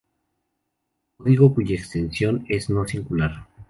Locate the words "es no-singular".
2.49-3.47